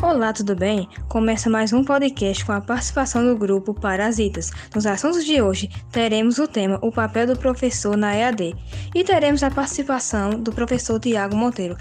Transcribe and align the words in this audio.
Olá, 0.00 0.32
tudo 0.32 0.54
bem? 0.54 0.88
Começa 1.08 1.50
mais 1.50 1.72
um 1.72 1.82
podcast 1.82 2.46
com 2.46 2.52
a 2.52 2.60
participação 2.60 3.26
do 3.26 3.36
grupo 3.36 3.74
Parasitas. 3.74 4.52
Nos 4.72 4.86
assuntos 4.86 5.24
de 5.24 5.42
hoje, 5.42 5.68
teremos 5.90 6.38
o 6.38 6.46
tema 6.46 6.78
O 6.84 6.92
papel 6.92 7.26
do 7.26 7.36
professor 7.36 7.96
na 7.96 8.14
EAD 8.14 8.54
e 8.94 9.02
teremos 9.02 9.42
a 9.42 9.50
participação 9.50 10.40
do 10.40 10.52
professor 10.52 11.00
Tiago 11.00 11.34
Monteiro. 11.34 11.76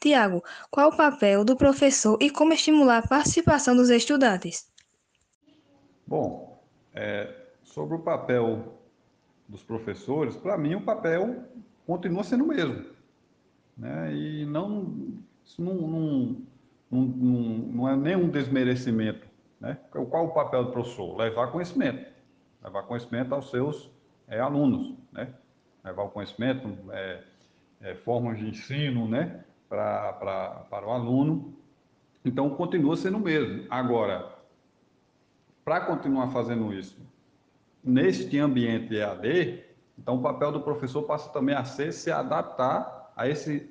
Tiago, 0.00 0.44
qual 0.70 0.90
o 0.90 0.96
papel 0.96 1.44
do 1.44 1.56
professor 1.56 2.16
e 2.20 2.30
como 2.30 2.52
estimular 2.52 2.98
a 2.98 3.08
participação 3.08 3.74
dos 3.74 3.90
estudantes? 3.90 4.70
Bom, 6.06 6.62
é, 6.94 7.34
sobre 7.64 7.96
o 7.96 8.00
papel 8.00 8.78
dos 9.48 9.64
professores, 9.64 10.36
para 10.36 10.56
mim 10.56 10.76
o 10.76 10.84
papel 10.84 11.44
continua 11.88 12.22
sendo 12.22 12.44
o 12.44 12.48
mesmo. 12.48 12.84
Né? 13.74 14.14
E 14.14 14.44
não, 14.44 14.94
isso 15.42 15.62
não, 15.62 15.74
não, 15.74 16.36
não, 16.90 17.00
não 17.00 17.88
é 17.88 17.96
nenhum 17.96 18.28
desmerecimento. 18.28 19.26
Né? 19.58 19.78
Qual 19.90 20.26
o 20.26 20.34
papel 20.34 20.66
do 20.66 20.72
professor? 20.72 21.16
Levar 21.16 21.50
conhecimento. 21.50 22.06
Levar 22.62 22.82
conhecimento 22.82 23.34
aos 23.34 23.48
seus 23.48 23.90
é, 24.28 24.38
alunos. 24.38 24.94
Né? 25.10 25.32
Levar 25.82 26.02
o 26.02 26.10
conhecimento, 26.10 26.68
é, 26.90 27.22
é, 27.80 27.94
formas 27.94 28.38
de 28.38 28.46
ensino 28.46 29.08
né? 29.08 29.42
Pra, 29.66 30.12
pra, 30.12 30.50
para 30.70 30.86
o 30.86 30.90
aluno. 30.90 31.54
Então, 32.22 32.50
continua 32.50 32.96
sendo 32.98 33.16
o 33.16 33.20
mesmo. 33.20 33.66
Agora, 33.70 34.34
para 35.64 35.80
continuar 35.80 36.28
fazendo 36.28 36.70
isso 36.74 37.00
neste 37.82 38.38
ambiente 38.38 38.94
EAD, 38.94 39.67
então, 39.98 40.16
o 40.16 40.22
papel 40.22 40.52
do 40.52 40.60
professor 40.60 41.02
passa 41.02 41.28
também 41.30 41.54
a 41.54 41.64
ser 41.64 41.92
se 41.92 42.10
adaptar 42.10 43.12
a 43.16 43.28
esse 43.28 43.68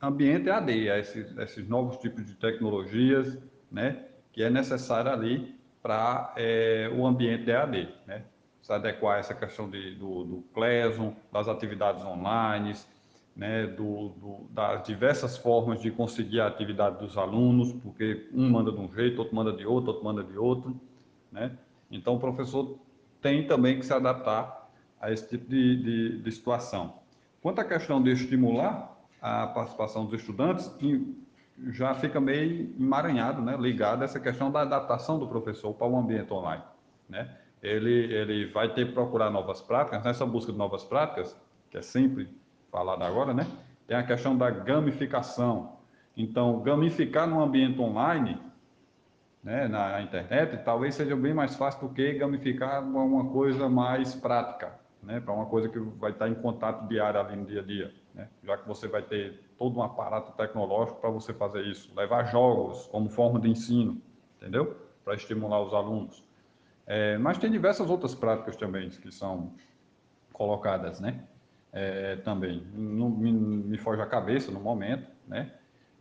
ambiente 0.00 0.50
AD, 0.50 0.90
a 0.90 0.98
esses, 0.98 1.36
a 1.38 1.44
esses 1.44 1.66
novos 1.66 1.96
tipos 1.96 2.24
de 2.24 2.34
tecnologias, 2.34 3.38
né, 3.70 4.04
que 4.32 4.42
é 4.42 4.50
necessário 4.50 5.10
ali 5.10 5.58
para 5.82 6.34
é, 6.36 6.90
o 6.94 7.06
ambiente 7.06 7.50
EAD, 7.50 7.88
né, 8.06 8.22
se 8.60 8.72
adequar 8.72 9.16
a 9.16 9.18
essa 9.20 9.34
questão 9.34 9.68
de, 9.70 9.94
do, 9.94 10.24
do 10.24 10.44
Classroom, 10.52 11.14
das 11.32 11.48
atividades 11.48 12.04
online, 12.04 12.74
né, 13.34 13.66
do, 13.66 14.10
do, 14.10 14.46
das 14.50 14.82
diversas 14.84 15.38
formas 15.38 15.80
de 15.80 15.90
conseguir 15.90 16.40
a 16.40 16.46
atividade 16.46 16.98
dos 16.98 17.16
alunos, 17.16 17.72
porque 17.72 18.28
um 18.34 18.50
manda 18.50 18.70
de 18.70 18.78
um 18.78 18.92
jeito, 18.92 19.18
outro 19.18 19.34
manda 19.34 19.52
de 19.52 19.64
outro, 19.64 19.92
outro 19.92 20.04
manda 20.04 20.22
de 20.22 20.36
outro, 20.36 20.78
né? 21.32 21.56
Então, 21.90 22.16
o 22.16 22.20
professor 22.20 22.78
tem 23.20 23.46
também 23.46 23.78
que 23.78 23.86
se 23.86 23.92
adaptar 23.92 24.59
a 25.00 25.10
esse 25.10 25.26
tipo 25.26 25.48
de, 25.48 25.76
de, 25.82 26.18
de 26.22 26.32
situação. 26.32 27.00
Quanto 27.40 27.60
à 27.60 27.64
questão 27.64 28.02
de 28.02 28.10
estimular 28.10 28.94
a 29.20 29.46
participação 29.46 30.04
dos 30.04 30.20
estudantes, 30.20 30.70
já 31.68 31.94
fica 31.94 32.20
meio 32.20 32.74
emaranhado, 32.78 33.40
né, 33.40 33.56
ligado 33.58 34.02
a 34.02 34.04
essa 34.04 34.20
questão 34.20 34.50
da 34.50 34.60
adaptação 34.60 35.18
do 35.18 35.26
professor 35.26 35.72
para 35.74 35.86
o 35.86 35.96
ambiente 35.96 36.32
online. 36.32 36.62
Né? 37.08 37.34
Ele, 37.62 38.14
ele 38.14 38.46
vai 38.46 38.72
ter 38.72 38.88
que 38.88 38.92
procurar 38.92 39.30
novas 39.30 39.60
práticas, 39.60 40.02
nessa 40.04 40.24
busca 40.26 40.52
de 40.52 40.58
novas 40.58 40.84
práticas, 40.84 41.36
que 41.70 41.78
é 41.78 41.82
sempre 41.82 42.28
falada 42.70 43.04
agora, 43.06 43.32
né? 43.32 43.46
tem 43.86 43.96
a 43.96 44.02
questão 44.02 44.36
da 44.36 44.50
gamificação. 44.50 45.78
Então, 46.16 46.60
gamificar 46.60 47.26
no 47.26 47.42
ambiente 47.42 47.80
online, 47.80 48.38
né, 49.42 49.66
na 49.68 50.02
internet, 50.02 50.62
talvez 50.64 50.94
seja 50.94 51.16
bem 51.16 51.32
mais 51.32 51.56
fácil 51.56 51.88
do 51.88 51.94
que 51.94 52.12
gamificar 52.14 52.82
uma 52.82 53.30
coisa 53.30 53.68
mais 53.68 54.14
prática 54.14 54.80
né, 55.02 55.20
para 55.20 55.32
uma 55.32 55.46
coisa 55.46 55.68
que 55.68 55.78
vai 55.78 56.12
estar 56.12 56.28
em 56.28 56.34
contato 56.34 56.86
diário 56.88 57.20
ali 57.20 57.36
no 57.36 57.46
dia 57.46 57.60
a 57.60 57.64
dia, 57.64 57.94
né, 58.14 58.28
já 58.42 58.56
que 58.56 58.66
você 58.66 58.88
vai 58.88 59.02
ter 59.02 59.40
todo 59.58 59.78
um 59.78 59.82
aparato 59.82 60.32
tecnológico 60.32 61.00
para 61.00 61.10
você 61.10 61.32
fazer 61.32 61.64
isso, 61.64 61.92
levar 61.94 62.24
jogos 62.24 62.86
como 62.88 63.08
forma 63.08 63.38
de 63.40 63.48
ensino, 63.48 64.00
entendeu? 64.36 64.76
Para 65.04 65.14
estimular 65.14 65.62
os 65.62 65.74
alunos. 65.74 66.24
É, 66.86 67.18
mas 67.18 67.38
tem 67.38 67.50
diversas 67.50 67.88
outras 67.88 68.14
práticas 68.14 68.56
também 68.56 68.88
que 68.88 69.12
são 69.12 69.54
colocadas, 70.32 71.00
né? 71.00 71.24
É, 71.72 72.16
também, 72.16 72.66
não 72.72 73.08
me, 73.10 73.30
me 73.32 73.78
foge 73.78 74.02
a 74.02 74.06
cabeça 74.06 74.50
no 74.50 74.58
momento, 74.58 75.06
né? 75.26 75.52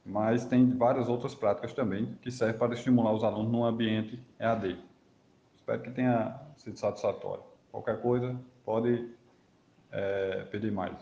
Mas 0.05 0.45
tem 0.45 0.67
várias 0.75 1.07
outras 1.07 1.35
práticas 1.35 1.73
também 1.73 2.17
que 2.21 2.31
servem 2.31 2.57
para 2.57 2.73
estimular 2.73 3.13
os 3.13 3.23
alunos 3.23 3.51
no 3.51 3.63
ambiente 3.63 4.19
EAD. 4.39 4.79
Espero 5.55 5.81
que 5.83 5.91
tenha 5.91 6.39
sido 6.57 6.79
satisfatório. 6.79 7.48
Qualquer 7.71 8.01
coisa, 8.01 8.35
pode 8.65 9.07
é, 9.91 10.43
pedir 10.51 10.71
mais. 10.71 10.93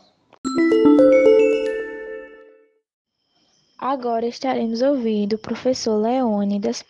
Agora 3.77 4.25
estaremos 4.25 4.81
ouvindo 4.81 5.33
o 5.33 5.39
professor 5.39 5.97
Leônidas 5.97 6.83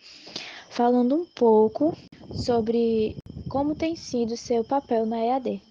falando 0.70 1.14
um 1.14 1.24
pouco 1.24 1.96
sobre 2.32 3.16
como 3.48 3.74
tem 3.74 3.94
sido 3.94 4.36
seu 4.36 4.64
papel 4.64 5.06
na 5.06 5.18
EAD. 5.18 5.62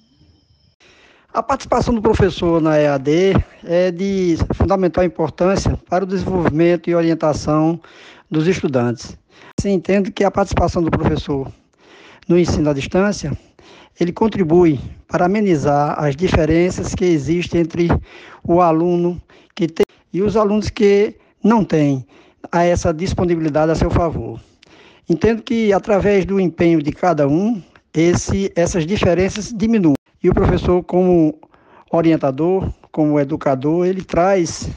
A 1.33 1.43
participação 1.43 1.93
do 1.93 2.01
professor 2.01 2.61
na 2.61 2.79
EAD 2.79 3.33
é 3.63 3.91
de 3.91 4.37
fundamental 4.55 5.03
importância 5.03 5.77
para 5.89 6.03
o 6.03 6.07
desenvolvimento 6.07 6.89
e 6.89 6.95
orientação 6.95 7.79
dos 8.29 8.47
estudantes. 8.47 9.17
Se 9.59 9.69
entende 9.69 10.11
que 10.11 10.23
a 10.23 10.31
participação 10.31 10.81
do 10.81 10.91
professor 10.91 11.51
no 12.27 12.37
ensino 12.37 12.69
à 12.69 12.73
distância 12.73 13.37
ele 13.99 14.11
contribui 14.11 14.79
para 15.07 15.25
amenizar 15.25 15.99
as 15.99 16.15
diferenças 16.15 16.93
que 16.93 17.05
existem 17.05 17.61
entre 17.61 17.87
o 18.43 18.61
aluno 18.61 19.21
que 19.55 19.67
tem 19.67 19.85
e 20.13 20.21
os 20.21 20.37
alunos 20.37 20.69
que 20.69 21.15
não 21.43 21.63
têm 21.63 22.05
a 22.51 22.63
essa 22.63 22.93
disponibilidade 22.93 23.71
a 23.71 23.75
seu 23.75 23.89
favor. 23.89 24.39
Entendo 25.09 25.41
que 25.41 25.71
através 25.73 26.25
do 26.25 26.39
empenho 26.39 26.81
de 26.81 26.91
cada 26.91 27.27
um, 27.27 27.61
esse, 27.93 28.51
essas 28.55 28.85
diferenças 28.85 29.53
diminuem. 29.55 29.95
E 30.23 30.29
o 30.29 30.33
professor, 30.33 30.83
como 30.83 31.39
orientador, 31.91 32.71
como 32.91 33.19
educador, 33.19 33.85
ele 33.85 34.03
traz 34.03 34.69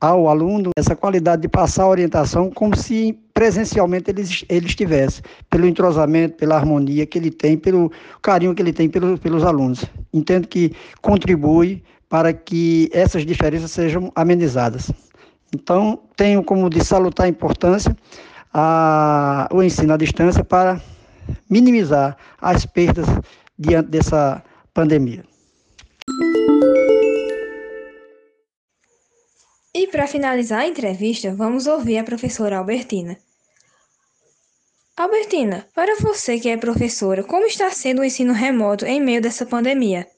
ao 0.00 0.28
aluno 0.28 0.70
essa 0.76 0.94
qualidade 0.94 1.42
de 1.42 1.48
passar 1.48 1.84
a 1.84 1.88
orientação 1.88 2.50
como 2.50 2.76
se 2.76 3.18
presencialmente 3.34 4.10
ele, 4.10 4.22
ele 4.48 4.66
estivesse, 4.66 5.22
pelo 5.50 5.66
entrosamento, 5.66 6.36
pela 6.36 6.56
harmonia 6.56 7.06
que 7.06 7.18
ele 7.18 7.30
tem, 7.30 7.56
pelo 7.56 7.90
carinho 8.22 8.54
que 8.54 8.62
ele 8.62 8.72
tem 8.72 8.88
pelo, 8.88 9.18
pelos 9.18 9.44
alunos. 9.44 9.84
Entendo 10.12 10.46
que 10.46 10.72
contribui 11.00 11.82
para 12.08 12.32
que 12.32 12.88
essas 12.92 13.26
diferenças 13.26 13.70
sejam 13.70 14.10
amenizadas. 14.14 14.90
Então, 15.54 16.00
tenho 16.16 16.42
como 16.42 16.68
de 16.68 16.84
salutar 16.84 17.28
importância 17.28 17.96
a, 18.52 19.48
o 19.52 19.62
ensino 19.62 19.94
à 19.94 19.96
distância 19.96 20.44
para 20.44 20.80
minimizar 21.48 22.16
as 22.40 22.64
perdas 22.64 23.06
diante 23.58 23.88
dessa 23.88 24.42
pandemia. 24.72 25.27
E 29.80 29.86
para 29.86 30.08
finalizar 30.08 30.62
a 30.62 30.66
entrevista, 30.66 31.32
vamos 31.32 31.68
ouvir 31.68 31.98
a 31.98 32.02
professora 32.02 32.58
Albertina. 32.58 33.16
Albertina, 34.96 35.68
para 35.72 36.00
você 36.00 36.40
que 36.40 36.48
é 36.48 36.56
professora, 36.56 37.22
como 37.22 37.46
está 37.46 37.70
sendo 37.70 38.00
o 38.00 38.04
ensino 38.04 38.32
remoto 38.32 38.84
em 38.84 39.00
meio 39.00 39.22
dessa 39.22 39.46
pandemia? 39.46 40.10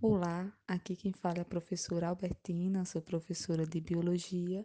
Olá, 0.00 0.48
aqui 0.68 0.94
quem 0.94 1.12
fala 1.12 1.38
é 1.38 1.40
a 1.40 1.44
professora 1.44 2.06
Albertina, 2.06 2.84
sou 2.84 3.02
professora 3.02 3.66
de 3.66 3.80
biologia 3.80 4.64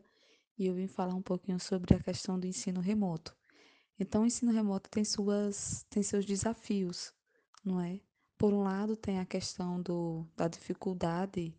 e 0.56 0.68
eu 0.68 0.76
vim 0.76 0.88
falar 0.88 1.16
um 1.16 1.24
pouquinho 1.24 1.60
sobre 1.60 1.96
a 1.96 2.00
questão 2.00 2.40
do 2.40 2.46
ensino 2.46 2.82
remoto. 2.82 3.36
Então, 4.00 4.22
o 4.22 4.28
ensino 4.28 4.52
remoto 4.52 4.92
tem 4.92 5.04
suas 5.04 5.84
tem 5.90 6.04
seus 6.04 6.24
desafios, 6.24 7.12
não 7.66 7.82
é? 7.82 8.00
Por 8.38 8.54
um 8.54 8.62
lado, 8.62 8.96
tem 8.96 9.18
a 9.18 9.26
questão 9.26 9.82
do, 9.82 10.24
da 10.38 10.48
dificuldade 10.48 11.52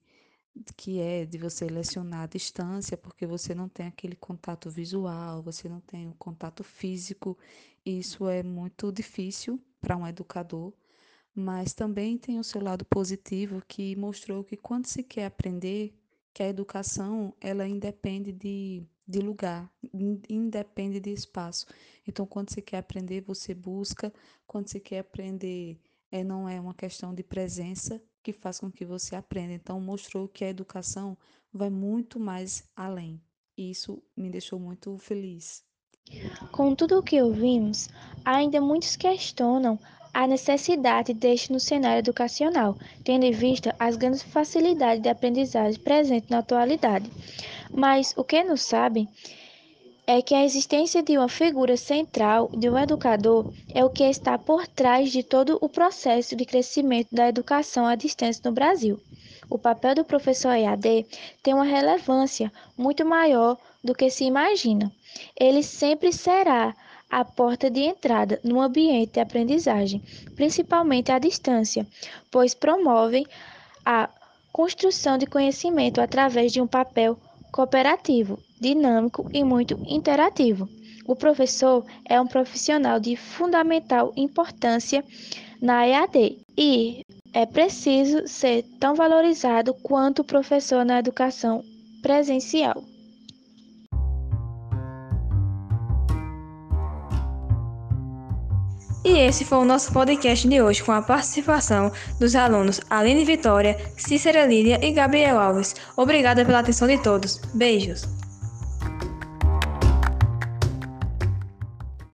que 0.76 1.00
é 1.00 1.24
de 1.24 1.38
você 1.38 1.66
lecionar 1.66 2.22
à 2.22 2.26
distância, 2.26 2.96
porque 2.96 3.26
você 3.26 3.54
não 3.54 3.68
tem 3.68 3.86
aquele 3.86 4.16
contato 4.16 4.70
visual, 4.70 5.42
você 5.42 5.68
não 5.68 5.80
tem 5.80 6.08
o 6.08 6.14
contato 6.14 6.64
físico, 6.64 7.36
e 7.84 7.98
isso 7.98 8.28
é 8.28 8.42
muito 8.42 8.90
difícil 8.90 9.60
para 9.80 9.96
um 9.96 10.06
educador, 10.06 10.72
mas 11.34 11.74
também 11.74 12.16
tem 12.16 12.38
o 12.38 12.44
seu 12.44 12.62
lado 12.62 12.84
positivo 12.84 13.62
que 13.68 13.94
mostrou 13.96 14.42
que 14.42 14.56
quando 14.56 14.86
se 14.86 15.02
quer 15.02 15.26
aprender, 15.26 15.94
que 16.32 16.42
a 16.42 16.48
educação 16.48 17.34
ela 17.40 17.66
independe 17.68 18.32
de, 18.32 18.82
de 19.06 19.20
lugar, 19.20 19.70
independe 20.28 21.00
de 21.00 21.10
espaço. 21.10 21.66
Então, 22.06 22.26
quando 22.26 22.50
você 22.50 22.60
quer 22.60 22.78
aprender, 22.78 23.20
você 23.20 23.54
busca, 23.54 24.12
quando 24.46 24.68
você 24.68 24.80
quer 24.80 24.98
aprender, 25.00 25.78
é, 26.10 26.24
não 26.24 26.48
é 26.48 26.60
uma 26.60 26.74
questão 26.74 27.14
de 27.14 27.22
presença, 27.22 28.02
que 28.26 28.32
faz 28.32 28.58
com 28.58 28.72
que 28.72 28.84
você 28.84 29.14
aprenda. 29.14 29.52
Então, 29.52 29.80
mostrou 29.80 30.26
que 30.26 30.44
a 30.44 30.48
educação 30.48 31.16
vai 31.52 31.70
muito 31.70 32.18
mais 32.18 32.64
além. 32.74 33.20
E 33.56 33.70
isso 33.70 34.02
me 34.16 34.28
deixou 34.28 34.58
muito 34.58 34.98
feliz. 34.98 35.62
Com 36.50 36.74
tudo 36.74 36.98
o 36.98 37.02
que 37.04 37.22
ouvimos, 37.22 37.88
ainda 38.24 38.60
muitos 38.60 38.96
questionam 38.96 39.78
a 40.12 40.26
necessidade 40.26 41.14
deste 41.14 41.52
no 41.52 41.60
cenário 41.60 42.00
educacional, 42.00 42.76
tendo 43.04 43.24
em 43.24 43.30
vista 43.30 43.72
as 43.78 43.94
grandes 43.94 44.22
facilidades 44.22 45.02
de 45.02 45.08
aprendizagem 45.08 45.80
presentes 45.80 46.28
na 46.28 46.38
atualidade. 46.38 47.08
Mas 47.70 48.12
o 48.16 48.24
que 48.24 48.42
não 48.42 48.56
sabem 48.56 49.08
é 50.06 50.22
que 50.22 50.34
a 50.34 50.44
existência 50.44 51.02
de 51.02 51.18
uma 51.18 51.28
figura 51.28 51.76
central 51.76 52.48
de 52.56 52.70
um 52.70 52.78
educador 52.78 53.52
é 53.74 53.84
o 53.84 53.90
que 53.90 54.04
está 54.04 54.38
por 54.38 54.66
trás 54.66 55.10
de 55.10 55.22
todo 55.22 55.58
o 55.60 55.68
processo 55.68 56.36
de 56.36 56.44
crescimento 56.44 57.08
da 57.10 57.28
educação 57.28 57.84
à 57.84 57.96
distância 57.96 58.40
no 58.44 58.52
Brasil. 58.52 59.00
O 59.50 59.58
papel 59.58 59.96
do 59.96 60.04
professor 60.04 60.52
EAD 60.52 61.06
tem 61.42 61.54
uma 61.54 61.64
relevância 61.64 62.52
muito 62.76 63.04
maior 63.04 63.58
do 63.82 63.94
que 63.94 64.08
se 64.08 64.24
imagina. 64.24 64.92
Ele 65.38 65.62
sempre 65.62 66.12
será 66.12 66.74
a 67.10 67.24
porta 67.24 67.68
de 67.68 67.80
entrada 67.80 68.40
no 68.44 68.60
ambiente 68.60 69.14
de 69.14 69.20
aprendizagem, 69.20 70.02
principalmente 70.34 71.10
à 71.10 71.18
distância, 71.18 71.86
pois 72.30 72.54
promovem 72.54 73.26
a 73.84 74.08
construção 74.52 75.18
de 75.18 75.26
conhecimento 75.26 76.00
através 76.00 76.52
de 76.52 76.60
um 76.60 76.66
papel 76.66 77.18
cooperativo, 77.56 78.38
dinâmico 78.60 79.24
e 79.32 79.42
muito 79.42 79.78
interativo. 79.88 80.68
O 81.06 81.16
professor 81.16 81.86
é 82.04 82.20
um 82.20 82.26
profissional 82.26 83.00
de 83.00 83.16
fundamental 83.16 84.12
importância 84.14 85.02
na 85.62 85.88
EAD 85.88 86.38
e 86.54 87.00
é 87.32 87.46
preciso 87.46 88.28
ser 88.28 88.62
tão 88.78 88.94
valorizado 88.94 89.72
quanto 89.72 90.20
o 90.20 90.24
professor 90.24 90.84
na 90.84 90.98
educação 90.98 91.64
presencial. 92.02 92.84
E 99.06 99.20
esse 99.20 99.44
foi 99.44 99.58
o 99.58 99.64
nosso 99.64 99.92
podcast 99.92 100.48
de 100.48 100.60
hoje 100.60 100.82
com 100.82 100.90
a 100.90 101.00
participação 101.00 101.92
dos 102.18 102.34
alunos 102.34 102.80
Aline 102.90 103.24
Vitória, 103.24 103.78
Cícera 103.96 104.44
Lídia 104.44 104.84
e 104.84 104.90
Gabriel 104.90 105.38
Alves. 105.38 105.76
Obrigada 105.96 106.44
pela 106.44 106.58
atenção 106.58 106.88
de 106.88 106.98
todos. 106.98 107.40
Beijos! 107.54 108.25